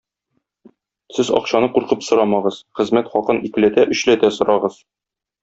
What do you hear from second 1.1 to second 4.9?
Сез акчаны куркып сорамагыз, хезмәт хакын икеләтә-өчләтә сорагыз.